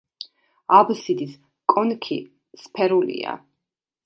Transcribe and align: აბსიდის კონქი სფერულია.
აბსიდის 0.77 1.35
კონქი 1.75 2.19
სფერულია. 2.65 3.37